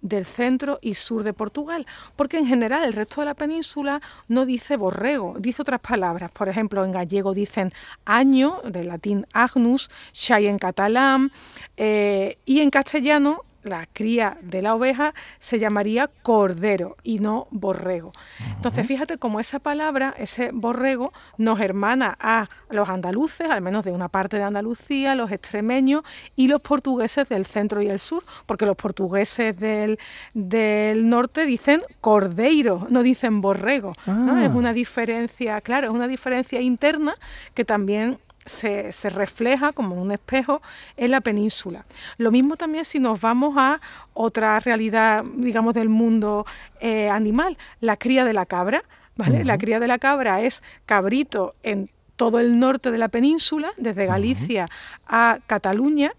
del 0.03 0.25
centro 0.25 0.79
y 0.81 0.95
sur 0.95 1.23
de 1.23 1.33
Portugal, 1.33 1.87
porque 2.17 2.39
en 2.39 2.47
general 2.47 2.85
el 2.85 2.93
resto 2.93 3.21
de 3.21 3.27
la 3.27 3.35
península 3.35 4.01
no 4.29 4.47
dice 4.47 4.77
borrego, 4.77 5.35
dice 5.39 5.63
otras 5.63 5.81
palabras. 5.81 6.31
Por 6.31 6.49
ejemplo, 6.49 6.85
en 6.85 6.93
gallego 6.93 7.35
dicen 7.35 7.73
año, 8.05 8.61
del 8.65 8.89
latín 8.89 9.27
agnus, 9.33 9.91
shai 10.13 10.47
en 10.47 10.59
catalán, 10.59 11.33
eh, 11.77 12.39
y 12.47 12.61
en 12.61 12.71
castellano 12.71 13.45
la 13.63 13.87
cría 13.93 14.39
de 14.43 14.63
la 14.63 14.75
oveja 14.75 15.15
se 15.39 15.59
llamaría 15.59 16.11
cordero 16.23 16.97
y 17.03 17.19
no 17.19 17.47
borrego. 17.51 18.13
Entonces, 18.57 18.87
fíjate 18.87 19.19
cómo 19.19 19.41
esa 19.41 19.59
palabra, 19.59 20.15
ese 20.19 20.51
borrego, 20.53 21.13
nos 21.37 21.61
hermana 21.61 22.17
a 22.21 22.49
los 22.71 22.89
andaluces, 22.89 23.51
al 23.51 23.61
menos 23.61 23.85
de 23.85 23.93
una 23.93 24.09
parte 24.09 24.37
de 24.37 24.45
Andalucía, 24.45 25.15
los 25.15 25.31
extremeños 25.31 26.03
y 26.37 26.49
los 26.49 26.61
portugueses 26.61 27.29
del 27.29 27.47
centro 27.47 27.83
y 27.83 27.89
el 27.89 27.99
sur, 27.99 28.23
porque 28.47 28.67
los 28.67 28.77
portugueses 28.77 29.59
del, 29.59 29.99
del 30.35 31.09
norte 31.09 31.45
dicen 31.45 31.83
cordeiro, 32.01 32.87
no 32.91 33.03
dicen 33.03 33.41
borrego. 33.41 33.95
Ah. 34.07 34.43
Es 34.45 34.55
una 34.55 34.73
diferencia, 34.73 35.61
claro, 35.61 35.89
es 35.89 35.93
una 35.93 36.09
diferencia 36.09 36.61
interna 36.61 37.15
que 37.55 37.65
también 37.65 38.19
se, 38.51 38.93
se, 38.93 39.09
refleja 39.11 39.73
como 39.73 39.95
un 39.95 40.13
espejo 40.13 40.61
en 40.97 41.11
la 41.11 41.21
península. 41.21 41.87
Lo 42.19 42.31
mismo 42.31 42.57
también 42.57 42.85
si 42.85 42.99
nos 42.99 43.21
vamos 43.21 43.55
a 43.57 43.81
otra 44.13 44.59
realidad, 44.61 45.25
digamos, 45.37 45.75
del 45.75 45.89
mundo 45.89 46.45
eh, 46.81 47.09
animal, 47.09 47.57
la 47.81 47.97
cría 47.97 48.25
de 48.25 48.33
la 48.33 48.47
cabra. 48.47 48.83
¿vale? 49.17 49.39
Uh 49.39 49.41
-huh. 49.41 49.45
La 49.45 49.59
cría 49.59 49.81
de 49.81 49.89
la 49.89 49.99
cabra 49.99 50.43
es 50.43 50.63
cabrito 50.87 51.55
en 51.63 51.91
todo 52.17 52.39
el 52.39 52.59
norte 52.59 52.91
de 52.91 52.99
la 52.99 53.09
península, 53.09 53.73
desde 53.79 54.05
Galicia 54.07 54.65
uh 54.65 54.69
-huh. 54.69 55.07
a 55.07 55.39
Cataluña, 55.47 56.13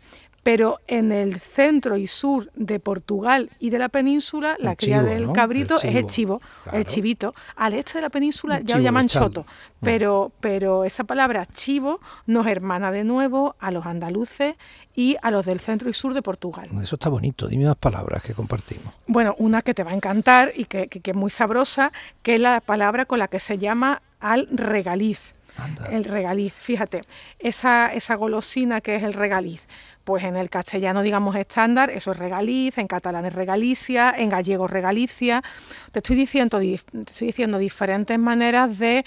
pero 0.44 0.80
en 0.88 1.12
el 1.12 1.40
centro 1.40 1.98
y 1.98 2.08
sur 2.08 2.52
de 2.56 2.80
Portugal 2.80 3.50
y 3.60 3.70
de 3.70 3.80
la 3.80 3.90
península, 3.90 4.56
la 4.60 4.76
cría 4.76 5.00
chivo, 5.00 5.10
del 5.10 5.28
¿no? 5.28 5.34
cabrito 5.34 5.76
El 5.82 5.90
es 5.90 5.96
el 5.96 6.06
chivo, 6.08 6.42
claro. 6.64 6.78
el 6.80 6.86
chivito. 6.86 7.34
Al 7.56 7.74
este 7.74 8.00
de 8.00 8.02
la 8.02 8.10
península 8.10 8.58
El 8.58 8.66
ya 8.66 8.78
lo 8.78 8.84
llaman 8.84 9.08
choto, 9.08 9.46
pero, 9.82 10.32
pero 10.40 10.84
esa 10.84 11.04
palabra 11.04 11.46
chivo 11.46 12.00
nos 12.26 12.48
hermana 12.48 12.92
de 12.92 13.04
nuevo 13.04 13.56
a 13.60 13.72
los 13.72 13.86
andaluces 13.86 14.56
y 14.96 15.16
a 15.22 15.32
los 15.32 15.46
del 15.46 15.60
centro 15.60 15.90
y 15.90 15.94
sur 15.94 16.14
de 16.14 16.22
Portugal. 16.22 16.68
Eso 16.82 16.96
está 16.96 17.10
bonito, 17.10 17.48
dime 17.48 17.66
unas 17.66 17.78
palabras 17.78 18.24
que 18.24 18.34
compartimos. 18.34 19.00
Bueno, 19.08 19.36
una 19.38 19.62
que 19.62 19.74
te 19.74 19.84
va 19.84 19.92
a 19.92 19.96
encantar 19.96 20.52
y 20.56 20.66
que, 20.66 20.88
que, 20.88 21.02
que 21.02 21.12
es 21.12 21.18
muy 21.18 21.30
sabrosa, 21.30 21.92
que 22.24 22.36
es 22.36 22.42
la 22.42 22.62
palabra 22.62 23.06
con 23.06 23.20
la 23.20 23.28
que 23.28 23.40
se 23.40 23.58
llama 23.58 24.02
al 24.20 24.48
regaliz. 24.52 25.34
Anda. 25.64 25.86
El 25.88 26.04
regaliz, 26.04 26.54
fíjate, 26.54 27.02
esa, 27.40 27.94
esa 27.94 28.16
golosina 28.16 28.82
que 28.82 28.96
es 28.96 29.04
el 29.04 29.14
regaliz, 29.14 29.68
pues 30.04 30.24
en 30.24 30.36
el 30.36 30.50
castellano, 30.50 31.02
digamos, 31.02 31.36
estándar, 31.36 31.90
eso 31.90 32.12
es 32.12 32.18
regaliz, 32.18 32.78
en 32.78 32.88
catalán 32.88 33.26
es 33.26 33.34
regalicia, 33.34 34.14
en 34.18 34.30
gallego 34.30 34.68
regalicia. 34.68 35.44
Te 35.92 36.00
estoy 36.00 36.16
diciendo, 36.16 36.60
te 36.60 36.76
estoy 36.76 37.28
diciendo 37.28 37.58
diferentes 37.58 38.18
maneras 38.18 38.78
de 38.80 39.06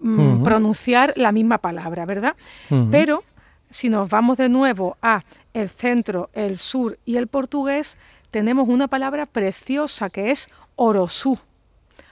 mm, 0.00 0.42
pronunciar 0.42 1.12
la 1.16 1.32
misma 1.32 1.58
palabra, 1.58 2.04
¿verdad? 2.04 2.34
Pero 2.90 3.24
si 3.70 3.88
nos 3.88 4.08
vamos 4.08 4.38
de 4.38 4.48
nuevo 4.48 4.96
a 5.02 5.24
el 5.52 5.68
centro, 5.70 6.30
el 6.32 6.58
sur 6.58 6.98
y 7.04 7.16
el 7.16 7.26
portugués, 7.26 7.96
tenemos 8.30 8.68
una 8.68 8.88
palabra 8.88 9.26
preciosa 9.26 10.10
que 10.10 10.30
es 10.30 10.48
orosú. 10.76 11.38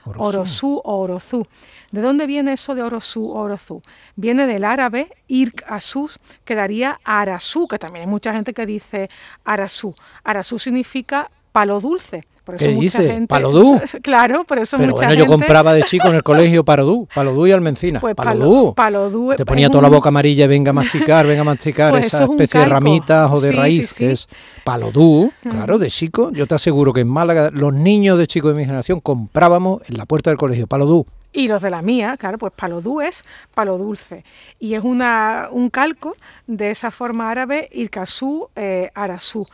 Orosú 0.05 0.81
o 0.83 0.97
orozú. 0.99 1.47
¿De 1.91 2.01
dónde 2.01 2.27
viene 2.27 2.53
eso 2.53 2.75
de 2.75 2.83
orosú 2.83 3.31
o 3.31 3.39
orozú? 3.39 3.81
Viene 4.15 4.45
del 4.45 4.65
árabe 4.65 5.09
irk 5.27 5.63
asus, 5.67 6.19
que 6.43 6.55
daría 6.55 6.99
arasú, 7.03 7.67
que 7.67 7.79
también 7.79 8.01
hay 8.05 8.09
mucha 8.09 8.33
gente 8.33 8.53
que 8.53 8.65
dice 8.65 9.09
arasú. 9.43 9.95
Arasú 10.23 10.59
significa 10.59 11.29
palo 11.51 11.79
dulce. 11.79 12.25
Por 12.43 12.55
eso 12.55 12.65
¿Qué 12.65 12.71
mucha 12.71 12.81
dice? 12.99 13.07
gente- 13.13 13.27
¿Palodú? 13.27 13.79
claro, 14.01 14.43
por 14.43 14.59
eso 14.59 14.75
Pero 14.77 14.91
mucha 14.93 15.07
bueno, 15.07 15.13
yo 15.23 15.25
compraba 15.25 15.73
de 15.73 15.83
chico 15.83 16.09
en 16.09 16.15
el 16.15 16.23
colegio 16.23 16.65
Parodú, 16.65 17.07
Palodú 17.15 17.47
y 17.47 17.51
Almencina. 17.51 17.99
Pues 18.01 18.15
Palodú. 18.15 18.73
palo- 18.73 18.75
palodú 18.75 19.33
Te 19.37 19.45
ponía 19.45 19.69
toda 19.69 19.83
la 19.83 19.89
boca 19.89 20.09
amarilla, 20.09 20.45
venga 20.47 20.71
a 20.71 20.73
masticar, 20.73 21.25
venga 21.25 21.41
a 21.41 21.45
masticar 21.45 21.91
Pues 21.91 22.07
esa 22.07 22.25
es 22.25 22.29
especie 22.29 22.59
de 22.59 22.65
ramitas 22.65 23.31
o 23.31 23.39
de 23.39 23.49
Sí, 23.49 23.55
raíz, 23.55 23.89
sí, 23.89 23.95
que 23.95 24.11
es 24.11 24.27
palodú, 24.65 25.31
claro, 25.49 25.77
de 25.77 25.89
chico. 25.89 26.31
Yo 26.33 26.47
te 26.47 26.55
aseguro 26.55 26.91
que 26.93 27.01
en 27.01 27.07
Málaga 27.07 27.49
los 27.51 27.73
niños 27.73 28.17
de 28.17 28.27
chico 28.27 28.49
de 28.49 28.55
mi 28.55 28.65
generación 28.65 28.99
comprábamos 28.99 29.81
en 29.89 29.97
la 29.97 30.05
puerta 30.05 30.29
del 30.29 30.37
colegio 30.37 30.67
palodú. 30.67 31.05
Y 31.33 31.47
los 31.47 31.61
de 31.61 31.69
la 31.71 31.81
mía, 31.81 32.15
claro, 32.17 32.37
pues 32.37 32.53
palodú 32.55 33.01
es 33.01 33.25
palo 33.53 33.77
dulce. 33.77 34.23
Y 34.59 34.75
es 34.75 34.83
una, 34.83 35.49
un 35.51 35.69
calco 35.69 36.15
de 36.47 36.69
esa 36.71 36.91
forma 36.91 37.31
árabe, 37.31 37.69
irkasú, 37.71 38.49
eh, 38.55 38.91
arasú. 38.93 39.47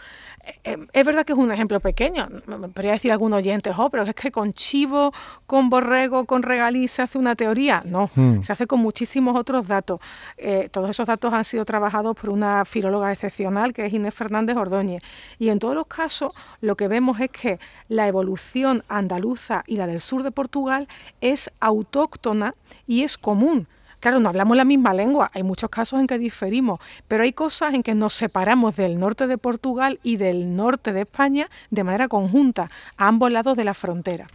Eh, 0.46 0.56
eh, 0.64 0.78
es 0.94 1.06
verdad 1.06 1.26
que 1.26 1.34
es 1.34 1.40
un 1.40 1.52
ejemplo 1.52 1.80
pequeño, 1.80 2.28
me 2.48 2.70
podría 2.70 2.94
decir 2.94 3.12
algún 3.12 3.34
oyente, 3.34 3.72
oh, 3.78 3.90
pero 3.90 4.04
es 4.04 4.16
que 4.16 4.32
con 4.32 4.54
chivo, 4.54 5.14
con 5.46 5.70
borrego, 5.70 6.26
con 6.26 6.44
regalí 6.44 6.88
se 6.88 7.02
hace 7.02 7.18
una 7.18 7.36
teoría. 7.36 7.82
No, 7.86 8.08
Hmm. 8.16 8.42
se 8.42 8.52
hace 8.52 8.68
con 8.68 8.80
muchísimos 8.80 9.36
otros 9.36 9.68
datos. 9.68 10.00
Eh, 10.38 10.70
todos 10.72 10.90
esos 10.90 11.06
datos 11.06 11.34
han 11.34 11.44
sido 11.44 11.66
trabajados 11.66 12.16
por 12.16 12.30
una 12.30 12.66
filóloga 12.66 13.12
excepcional 13.12 13.74
que 13.74 13.86
es 13.86 13.94
Inés 13.94 14.14
Fernández 14.14 14.56
Ordóñez. 14.58 15.04
Y 15.38 15.50
en 15.50 15.60
todos 15.60 15.76
los 15.76 15.88
casos 15.88 16.34
lo 16.62 16.76
que 16.76 16.88
vemos 16.88 17.20
es 17.20 17.30
que 17.30 17.60
la 17.88 18.08
evolución 18.08 18.84
andaluza 18.88 19.64
y 19.68 19.76
la 19.76 19.88
del 19.88 20.02
sur 20.02 20.24
de 20.24 20.32
Portugal 20.32 20.88
es 21.22 21.52
autóctona 21.70 22.54
y 22.86 23.04
es 23.04 23.18
común. 23.18 23.68
Claro, 24.00 24.20
no 24.20 24.30
hablamos 24.30 24.56
la 24.56 24.64
misma 24.64 24.94
lengua, 24.94 25.30
hay 25.34 25.44
muchos 25.44 25.70
casos 25.70 26.00
en 26.00 26.08
que 26.08 26.18
diferimos, 26.18 26.80
pero 27.10 27.24
hay 27.24 27.34
cosas 27.34 27.74
en 27.74 27.84
que 27.84 27.96
nos 27.96 28.14
separamos 28.14 28.78
del 28.78 28.98
norte 28.98 29.28
de 29.28 29.38
Portugal 29.38 30.00
y 30.04 30.16
del 30.16 30.56
norte 30.56 30.94
de 30.94 31.02
España 31.02 31.50
de 31.70 31.84
manera 31.84 32.08
conjunta, 32.08 32.70
a 32.96 33.08
ambos 33.08 33.32
lados 33.32 33.58
de 33.58 33.66
la 33.66 33.74
frontera. 33.74 34.28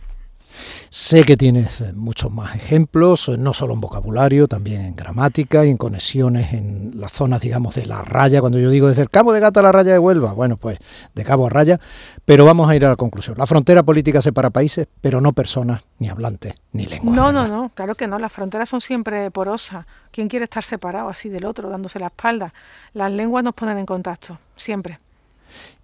Sé 0.90 1.24
que 1.24 1.36
tienes 1.36 1.80
eh, 1.80 1.92
muchos 1.92 2.32
más 2.32 2.54
ejemplos, 2.54 3.28
eh, 3.28 3.36
no 3.38 3.52
solo 3.52 3.74
en 3.74 3.80
vocabulario, 3.80 4.48
también 4.48 4.82
en 4.82 4.96
gramática 4.96 5.64
y 5.64 5.70
en 5.70 5.76
conexiones 5.76 6.52
en 6.52 6.92
las 6.96 7.12
zonas, 7.12 7.40
digamos, 7.40 7.74
de 7.74 7.86
la 7.86 8.02
raya. 8.02 8.40
Cuando 8.40 8.58
yo 8.58 8.70
digo 8.70 8.88
desde 8.88 9.02
el 9.02 9.10
Cabo 9.10 9.32
de 9.32 9.40
Gata 9.40 9.60
a 9.60 9.62
la 9.64 9.72
raya 9.72 9.92
de 9.92 9.98
Huelva, 9.98 10.32
bueno, 10.32 10.56
pues 10.56 10.78
de 11.14 11.24
cabo 11.24 11.46
a 11.46 11.50
raya. 11.50 11.80
Pero 12.24 12.44
vamos 12.44 12.68
a 12.68 12.76
ir 12.76 12.84
a 12.84 12.90
la 12.90 12.96
conclusión. 12.96 13.36
La 13.38 13.46
frontera 13.46 13.82
política 13.82 14.22
separa 14.22 14.50
países, 14.50 14.86
pero 15.00 15.20
no 15.20 15.32
personas, 15.32 15.88
ni 15.98 16.08
hablantes, 16.08 16.54
ni 16.72 16.86
lenguas. 16.86 17.16
No, 17.16 17.32
no, 17.32 17.48
no, 17.48 17.70
claro 17.74 17.94
que 17.94 18.06
no, 18.06 18.18
las 18.18 18.32
fronteras 18.32 18.68
son 18.68 18.80
siempre 18.80 19.30
porosas. 19.30 19.86
¿Quién 20.10 20.28
quiere 20.28 20.44
estar 20.44 20.62
separado 20.62 21.08
así 21.08 21.28
del 21.28 21.44
otro, 21.44 21.68
dándose 21.68 21.98
la 21.98 22.06
espalda? 22.06 22.52
Las 22.92 23.10
lenguas 23.10 23.42
nos 23.44 23.54
ponen 23.54 23.78
en 23.78 23.86
contacto, 23.86 24.38
siempre. 24.56 24.98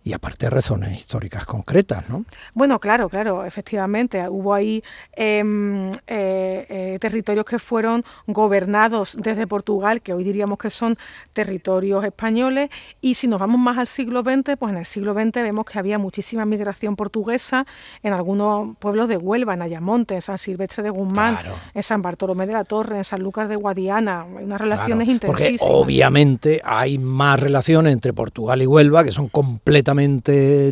Y 0.02 0.14
aparte 0.14 0.48
razones 0.48 0.96
históricas 0.96 1.44
concretas, 1.44 2.08
¿no? 2.08 2.24
Bueno, 2.54 2.78
claro, 2.78 3.10
claro, 3.10 3.44
efectivamente. 3.44 4.26
Hubo 4.30 4.54
ahí 4.54 4.82
em, 5.12 5.90
eh, 5.90 5.92
eh, 6.70 6.98
territorios 6.98 7.44
que 7.44 7.58
fueron 7.58 8.02
gobernados 8.26 9.14
desde 9.20 9.46
Portugal, 9.46 10.00
que 10.00 10.14
hoy 10.14 10.24
diríamos 10.24 10.56
que 10.56 10.70
son 10.70 10.96
territorios 11.34 12.02
españoles. 12.02 12.70
Y 13.02 13.14
si 13.16 13.28
nos 13.28 13.40
vamos 13.40 13.60
más 13.60 13.76
al 13.76 13.86
siglo 13.86 14.22
XX, 14.22 14.56
pues 14.58 14.72
en 14.72 14.78
el 14.78 14.86
siglo 14.86 15.12
XX 15.12 15.34
vemos 15.42 15.66
que 15.66 15.78
había 15.78 15.98
muchísima 15.98 16.46
migración 16.46 16.96
portuguesa 16.96 17.66
en 18.02 18.14
algunos 18.14 18.76
pueblos 18.78 19.06
de 19.06 19.18
Huelva, 19.18 19.52
en 19.52 19.60
Ayamonte, 19.60 20.14
en 20.14 20.22
San 20.22 20.38
Silvestre 20.38 20.82
de 20.82 20.88
Guzmán, 20.88 21.36
Claro. 21.36 21.56
en 21.74 21.82
San 21.82 22.00
Bartolomé 22.00 22.46
de 22.46 22.54
la 22.54 22.64
Torre, 22.64 22.96
en 22.96 23.04
San 23.04 23.20
Lucas 23.22 23.50
de 23.50 23.56
Guadiana. 23.56 24.22
Hay 24.22 24.44
unas 24.44 24.60
relaciones 24.62 25.06
Claro, 25.08 25.20
porque 25.26 25.42
intensísimas. 25.48 25.74
obviamente 25.78 26.62
hay 26.64 26.96
más 26.96 27.38
relaciones 27.38 27.92
entre 27.92 28.14
Portugal 28.14 28.62
y 28.62 28.66
Huelva 28.66 29.04
que 29.04 29.12
son 29.12 29.28
completamente 29.28 29.89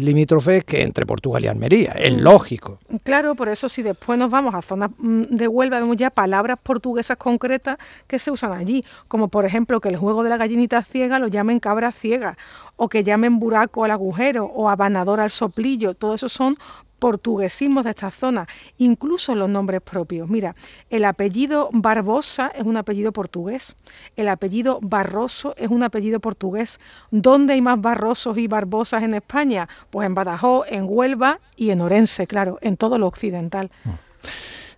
limítrofes 0.01 0.65
que 0.65 0.83
entre 0.83 1.07
Portugal 1.07 1.45
y 1.45 1.49
Almería. 1.49 1.93
Es 1.93 2.15
Mm. 2.15 2.21
lógico. 2.21 2.79
Claro, 3.03 3.35
por 3.35 3.49
eso 3.49 3.69
si 3.69 3.83
después 3.83 4.19
nos 4.19 4.31
vamos 4.31 4.55
a 4.55 4.63
zonas 4.63 4.91
mm, 4.99 5.23
de 5.31 5.49
Huelva 5.49 5.79
vemos 5.81 5.97
ya 5.97 6.11
palabras 6.11 6.59
portuguesas 6.63 7.17
concretas 7.17 7.79
que 8.07 8.19
se 8.19 8.31
usan 8.31 8.53
allí, 8.53 8.85
como 9.09 9.29
por 9.29 9.45
ejemplo 9.45 9.81
que 9.81 9.89
el 9.89 9.97
juego 9.97 10.23
de 10.23 10.31
la 10.31 10.37
gallinita 10.37 10.83
ciega 10.83 11.19
lo 11.19 11.29
llamen 11.29 11.61
cabra 11.61 11.93
ciega, 11.93 12.37
o 12.77 12.89
que 12.89 13.03
llamen 13.03 13.39
buraco 13.39 13.85
al 13.85 13.91
agujero, 13.91 14.45
o 14.47 14.69
abanador 14.69 15.21
al 15.21 15.31
soplillo, 15.31 15.95
todo 15.95 16.15
eso 16.15 16.29
son 16.29 16.57
portuguesismos 16.99 17.85
de 17.85 17.91
esta 17.91 18.11
zona, 18.11 18.47
incluso 18.77 19.35
los 19.35 19.49
nombres 19.49 19.81
propios. 19.81 20.29
Mira, 20.29 20.55
el 20.91 21.05
apellido 21.05 21.71
Barbosa 21.73 22.49
es 22.49 22.65
un 22.65 22.77
apellido 22.77 23.13
portugués, 23.13 23.77
el 24.17 24.29
apellido 24.29 24.79
Barroso 24.83 25.55
es 25.57 25.71
un 25.71 25.83
apellido 25.83 26.21
portugués. 26.21 26.81
¿Dónde 27.11 27.55
hay 27.55 27.63
más 27.63 27.81
Barrosos 27.81 28.39
y 28.39 28.47
Barbosas 28.47 29.03
en 29.03 29.15
España? 29.15 29.69
Pues 29.91 30.07
en 30.07 30.15
Badajoz, 30.15 30.67
en 30.69 30.87
Huelva 30.89 31.41
y 31.57 31.71
en 31.71 31.81
Orense, 31.81 32.27
claro, 32.27 32.59
en 32.61 32.77
todo 32.77 32.99
lo 32.99 33.07
occidental. 33.07 33.71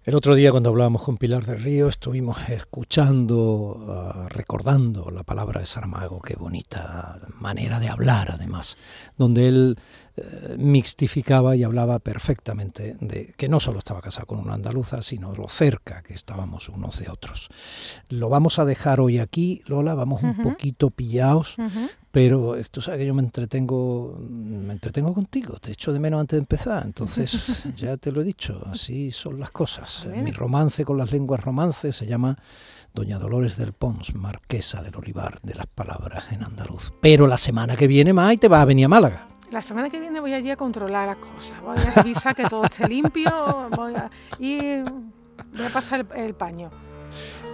El 0.02 0.14
otro 0.14 0.34
día 0.34 0.50
cuando 0.50 0.70
hablábamos 0.70 1.02
con 1.02 1.18
Pilar 1.18 1.44
del 1.44 1.62
Río 1.62 1.86
estuvimos 1.86 2.48
escuchando, 2.48 3.36
uh, 3.36 4.28
recordando 4.30 5.10
la 5.10 5.24
palabra 5.24 5.60
de 5.60 5.66
Saramago, 5.66 6.22
qué 6.22 6.36
bonita 6.36 7.20
manera 7.38 7.78
de 7.78 7.90
hablar 7.90 8.30
además, 8.32 8.78
donde 9.18 9.46
él 9.46 9.78
eh, 10.22 10.56
mixtificaba 10.58 11.56
y 11.56 11.64
hablaba 11.64 11.98
perfectamente 11.98 12.96
de 13.00 13.32
que 13.36 13.48
no 13.48 13.60
solo 13.60 13.78
estaba 13.78 14.00
casado 14.00 14.26
con 14.26 14.38
una 14.38 14.54
andaluza, 14.54 15.00
sino 15.02 15.34
lo 15.34 15.48
cerca 15.48 16.02
que 16.02 16.14
estábamos 16.14 16.68
unos 16.68 16.98
de 16.98 17.08
otros. 17.08 17.48
Lo 18.08 18.28
vamos 18.28 18.58
a 18.58 18.64
dejar 18.64 19.00
hoy 19.00 19.18
aquí, 19.18 19.62
Lola, 19.66 19.94
vamos 19.94 20.22
un 20.22 20.36
poquito 20.36 20.90
pillados, 20.90 21.56
pero 22.10 22.56
eh, 22.56 22.64
tú 22.70 22.80
sabes 22.80 22.98
que 22.98 23.06
yo 23.06 23.14
me 23.14 23.22
entretengo, 23.22 24.18
me 24.28 24.72
entretengo 24.72 25.14
contigo, 25.14 25.58
te 25.60 25.72
echo 25.72 25.92
de 25.92 26.00
menos 26.00 26.20
antes 26.20 26.36
de 26.36 26.40
empezar, 26.40 26.84
entonces 26.84 27.64
ya 27.76 27.96
te 27.96 28.12
lo 28.12 28.20
he 28.20 28.24
dicho, 28.24 28.62
así 28.66 29.12
son 29.12 29.40
las 29.40 29.50
cosas. 29.50 30.02
Bueno. 30.04 30.22
Mi 30.22 30.32
romance 30.32 30.84
con 30.84 30.98
las 30.98 31.12
lenguas 31.12 31.40
romances 31.40 31.96
se 31.96 32.06
llama 32.06 32.36
Doña 32.92 33.18
Dolores 33.18 33.56
del 33.56 33.72
Pons, 33.72 34.14
marquesa 34.14 34.82
del 34.82 34.96
Olivar 34.96 35.40
de 35.42 35.54
las 35.54 35.66
Palabras 35.66 36.24
en 36.32 36.42
andaluz. 36.42 36.92
Pero 37.00 37.26
la 37.26 37.38
semana 37.38 37.76
que 37.76 37.86
viene 37.86 38.12
más 38.12 38.34
y 38.34 38.36
te 38.36 38.48
vas 38.48 38.62
a 38.62 38.66
venir 38.66 38.86
a 38.86 38.88
Málaga. 38.88 39.29
La 39.50 39.62
semana 39.62 39.90
que 39.90 39.98
viene 39.98 40.20
voy 40.20 40.32
allí 40.32 40.50
a 40.50 40.56
controlar 40.56 41.08
las 41.08 41.16
cosas. 41.16 41.60
Voy 41.60 41.76
a 41.76 42.02
revisar 42.02 42.36
que 42.36 42.44
todo 42.44 42.64
esté 42.64 42.86
limpio 42.86 43.68
voy 43.76 43.94
a, 43.94 44.10
y 44.38 44.80
voy 44.82 45.66
a 45.66 45.70
pasar 45.72 46.06
el 46.14 46.34
paño. 46.34 46.70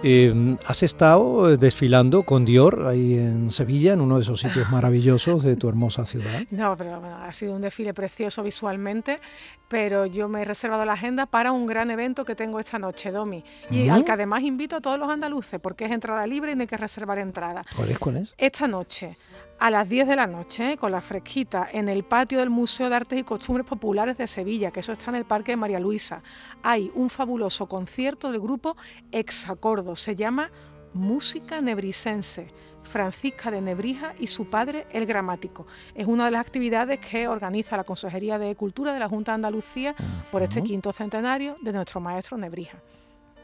Eh, 0.03 0.55
has 0.67 0.83
estado 0.83 1.57
desfilando 1.57 2.21
con 2.21 2.45
Dior 2.45 2.85
ahí 2.85 3.17
en 3.17 3.49
Sevilla, 3.49 3.93
en 3.93 4.01
uno 4.01 4.17
de 4.17 4.21
esos 4.21 4.39
sitios 4.39 4.69
maravillosos 4.71 5.43
de 5.43 5.55
tu 5.55 5.67
hermosa 5.69 6.05
ciudad. 6.05 6.43
No, 6.51 6.77
pero 6.77 7.01
ha 7.03 7.33
sido 7.33 7.55
un 7.55 7.61
desfile 7.61 7.95
precioso 7.95 8.43
visualmente, 8.43 9.19
pero 9.67 10.05
yo 10.05 10.29
me 10.29 10.43
he 10.43 10.45
reservado 10.45 10.85
la 10.85 10.93
agenda 10.93 11.25
para 11.25 11.51
un 11.51 11.65
gran 11.65 11.89
evento 11.89 12.25
que 12.25 12.35
tengo 12.35 12.59
esta 12.59 12.77
noche, 12.77 13.11
Domi, 13.11 13.43
y 13.71 13.89
al 13.89 14.05
que 14.05 14.11
además 14.11 14.43
invito 14.43 14.75
a 14.75 14.81
todos 14.81 14.99
los 14.99 15.09
andaluces, 15.09 15.59
porque 15.59 15.85
es 15.85 15.91
entrada 15.91 16.27
libre 16.27 16.51
y 16.51 16.55
no 16.55 16.61
hay 16.61 16.67
que 16.67 16.77
reservar 16.77 17.17
entrada. 17.17 17.65
¿Cuál 17.75 17.89
es? 17.89 17.99
¿Cuál 17.99 18.17
es? 18.17 18.35
Esta 18.37 18.67
noche 18.67 19.17
a 19.59 19.71
las 19.71 19.89
10 19.89 20.07
de 20.07 20.15
la 20.15 20.27
noche, 20.27 20.77
con 20.77 20.91
la 20.91 21.01
fresquita, 21.01 21.67
en 21.71 21.89
el 21.89 22.03
patio 22.03 22.39
del 22.39 22.49
Museo 22.49 22.89
de 22.89 22.95
Artes 22.95 23.19
y 23.19 23.23
Costumbres 23.23 23.65
Populares 23.65 24.17
de 24.17 24.27
Sevilla, 24.27 24.71
que 24.71 24.81
eso 24.81 24.91
está 24.91 25.09
en 25.11 25.15
el 25.15 25.25
Parque 25.25 25.53
de 25.53 25.57
María 25.57 25.79
Luisa. 25.79 26.21
Hay 26.63 26.91
un 26.93 27.09
fabuloso 27.09 27.67
concierto 27.67 28.31
del 28.31 28.41
grupo 28.41 28.77
Exacordo, 29.11 29.95
se 29.95 30.15
llama 30.15 30.51
Música 30.93 31.61
Nebrisense. 31.61 32.47
Francisca 32.87 33.51
de 33.51 33.61
Nebrija 33.61 34.13
y 34.17 34.27
su 34.27 34.49
padre, 34.49 34.87
el 34.91 35.05
gramático. 35.05 35.67
Es 35.93 36.07
una 36.07 36.25
de 36.25 36.31
las 36.31 36.41
actividades 36.41 36.99
que 36.99 37.27
organiza 37.27 37.75
la 37.77 37.83
Consejería 37.83 38.39
de 38.39 38.55
Cultura 38.55 38.93
de 38.93 38.99
la 38.99 39.09
Junta 39.09 39.33
de 39.33 39.35
Andalucía 39.35 39.93
por 40.31 40.41
este 40.41 40.63
quinto 40.63 40.93
centenario 40.93 41.57
de 41.61 41.73
nuestro 41.73 41.99
maestro 41.99 42.37
Nebrija. 42.37 42.79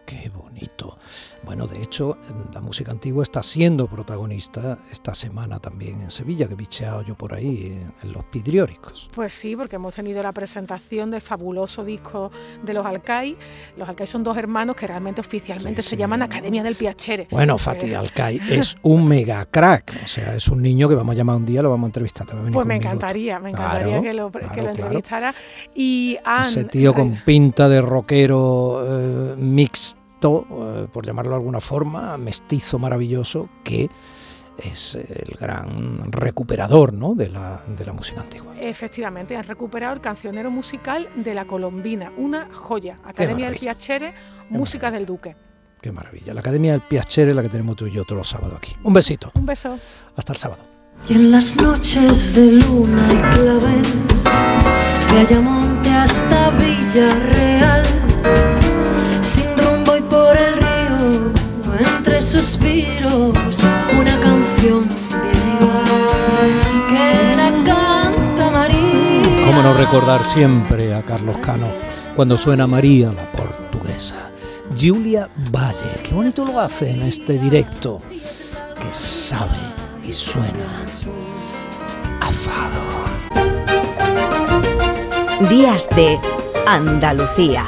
Qué 0.05 0.29
bonito. 0.29 0.97
Bueno, 1.43 1.67
de 1.67 1.81
hecho, 1.81 2.17
la 2.53 2.61
música 2.61 2.91
antigua 2.91 3.23
está 3.23 3.41
siendo 3.43 3.87
protagonista 3.87 4.77
esta 4.91 5.13
semana 5.13 5.59
también 5.59 6.01
en 6.01 6.11
Sevilla, 6.11 6.47
que 6.47 6.53
he 6.53 6.57
bicheado 6.57 7.01
yo 7.03 7.15
por 7.15 7.33
ahí 7.33 7.77
en 8.01 8.13
los 8.13 8.23
Pidrióricos. 8.25 9.09
Pues 9.13 9.33
sí, 9.33 9.55
porque 9.55 9.75
hemos 9.77 9.93
tenido 9.93 10.21
la 10.23 10.31
presentación 10.31 11.11
del 11.11 11.21
fabuloso 11.21 11.83
disco 11.83 12.31
de 12.63 12.73
los 12.73 12.85
Alcai. 12.85 13.37
Los 13.77 13.87
Alcai 13.87 14.07
son 14.07 14.23
dos 14.23 14.37
hermanos 14.37 14.75
que 14.75 14.87
realmente 14.87 15.21
oficialmente 15.21 15.81
se 15.81 15.95
llaman 15.95 16.21
Academia 16.21 16.63
del 16.63 16.75
Piacere. 16.75 17.27
Bueno, 17.31 17.57
Fatih 17.57 17.93
Alcai 17.95 18.39
es 18.49 18.75
un 18.83 19.07
mega 19.07 19.45
crack, 19.45 19.99
o 20.03 20.07
sea, 20.07 20.35
es 20.35 20.47
un 20.47 20.61
niño 20.61 20.89
que 20.89 20.95
vamos 20.95 21.13
a 21.13 21.17
llamar 21.17 21.37
un 21.37 21.45
día, 21.45 21.61
lo 21.61 21.69
vamos 21.69 21.87
a 21.87 21.89
entrevistar. 21.89 22.27
pues 22.51 22.67
me 22.67 22.75
encantaría, 22.75 23.39
me 23.39 23.51
encantaría 23.51 24.01
que 24.01 24.13
lo, 24.13 24.31
entrevistara. 24.33 25.33
Y 25.75 26.17
Ese 26.41 26.65
tío 26.65 26.93
con 26.93 27.19
pinta 27.25 27.69
de 27.69 27.81
rockero 27.81 28.83
eh, 28.85 29.35
mix 29.37 29.92
eh, 30.25 30.87
por 30.91 31.05
llamarlo 31.05 31.31
de 31.31 31.37
alguna 31.37 31.59
forma, 31.59 32.17
mestizo 32.17 32.79
maravilloso 32.79 33.49
que 33.63 33.89
es 34.57 34.95
el 34.95 35.35
gran 35.39 36.11
recuperador 36.11 36.93
¿no? 36.93 37.15
de, 37.15 37.29
la, 37.29 37.61
de 37.67 37.85
la 37.85 37.93
música 37.93 38.21
antigua. 38.21 38.53
Efectivamente, 38.59 39.35
han 39.35 39.43
recuperado 39.43 39.93
el 39.93 40.01
cancionero 40.01 40.51
musical 40.51 41.09
de 41.15 41.33
la 41.33 41.45
Colombina, 41.45 42.11
una 42.17 42.49
joya. 42.53 42.99
Academia 43.03 43.49
del 43.49 43.59
Piacere, 43.59 44.13
Música 44.49 44.91
del 44.91 45.05
Duque. 45.05 45.35
Qué 45.81 45.91
maravilla. 45.91 46.33
La 46.33 46.39
Academia 46.39 46.71
del 46.71 46.81
Piacere, 46.81 47.33
la 47.33 47.41
que 47.41 47.49
tenemos 47.49 47.75
tú 47.75 47.87
y 47.87 47.91
yo 47.91 48.03
todos 48.03 48.17
los 48.17 48.29
sábados 48.29 48.55
aquí. 48.57 48.75
Un 48.83 48.93
besito. 48.93 49.31
Un 49.35 49.45
beso. 49.45 49.77
Hasta 50.15 50.33
el 50.33 50.39
sábado. 50.39 50.63
Y 51.09 51.13
en 51.15 51.31
las 51.31 51.57
noches 51.57 52.33
de 52.33 52.53
luna 52.53 53.03
y 53.07 53.35
clavel, 53.35 53.81
de 55.11 55.19
Ayamonte 55.19 55.89
hasta 55.89 56.51
Villarreal 56.51 58.02
recordar 69.83 70.23
siempre 70.23 70.93
a 70.93 71.01
Carlos 71.03 71.37
Cano 71.39 71.67
cuando 72.15 72.37
suena 72.37 72.65
María 72.65 73.11
la 73.11 73.29
portuguesa? 73.33 74.31
Julia 74.79 75.29
Valle, 75.51 76.01
qué 76.01 76.13
bonito 76.13 76.45
lo 76.45 76.57
hace 76.57 76.91
en 76.91 77.01
este 77.01 77.37
directo, 77.37 78.01
que 78.09 78.93
sabe 78.93 79.57
y 80.01 80.13
suena 80.13 80.85
afado. 82.21 82.81
Días 85.49 85.89
de 85.97 86.17
Andalucía. 86.65 87.65